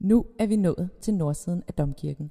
[0.00, 2.30] Nu er vi nået til nordsiden af domkirken,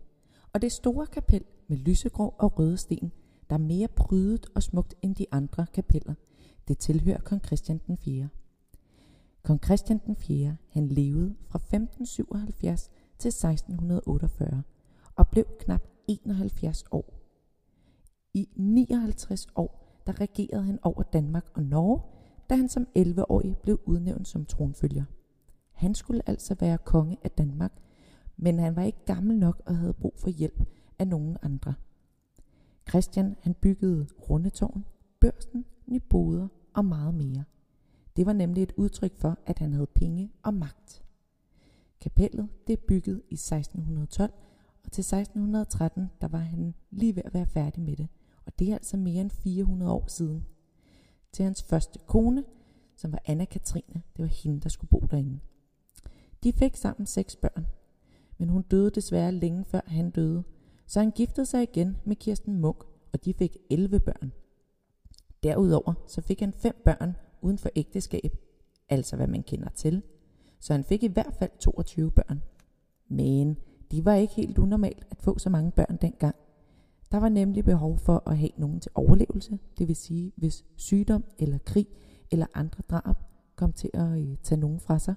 [0.53, 3.11] og det store kapel med lysegrå og røde sten,
[3.49, 6.13] der er mere prydet og smukt end de andre kapeller,
[6.67, 8.29] det tilhører kong Christian den 4.
[9.43, 10.57] Kong Christian den 4.
[10.69, 14.63] han levede fra 1577 til 1648
[15.15, 17.13] og blev knap 71 år.
[18.33, 22.01] I 59 år der regerede han over Danmark og Norge,
[22.49, 25.03] da han som 11-årig blev udnævnt som tronfølger.
[25.77, 27.71] Han skulle altså være konge af Danmark,
[28.37, 30.63] men han var ikke gammel nok og havde brug for hjælp
[30.99, 31.73] af nogen andre.
[32.89, 34.85] Christian han byggede Rundetårn,
[35.19, 37.43] Børsen, Nyboder og meget mere.
[38.15, 41.03] Det var nemlig et udtryk for, at han havde penge og magt.
[42.01, 44.33] Kapellet det er bygget i 1612,
[44.83, 48.07] og til 1613 der var han lige ved at være færdig med det.
[48.45, 50.45] Og det er altså mere end 400 år siden.
[51.31, 52.43] Til hans første kone,
[52.95, 55.39] som var Anna Katrine, det var hende, der skulle bo derinde.
[56.43, 57.67] De fik sammen seks børn,
[58.37, 60.43] men hun døde desværre længe før han døde,
[60.85, 64.31] så han giftede sig igen med Kirsten Munk, og de fik 11 børn.
[65.43, 68.37] Derudover så fik han fem børn uden for ægteskab,
[68.89, 70.03] altså hvad man kender til,
[70.59, 72.41] så han fik i hvert fald 22 børn.
[73.07, 73.57] Men
[73.91, 76.35] de var ikke helt unormalt at få så mange børn dengang.
[77.11, 81.23] Der var nemlig behov for at have nogen til overlevelse, det vil sige hvis sygdom
[81.39, 81.87] eller krig
[82.31, 83.15] eller andre drab
[83.55, 85.15] kom til at øh, tage nogen fra sig.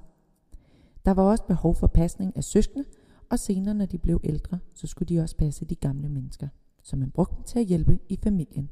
[1.04, 2.84] Der var også behov for pasning af søskende,
[3.30, 6.48] og senere når de blev ældre, så skulle de også passe de gamle mennesker,
[6.82, 8.70] som man brugte dem til at hjælpe i familien.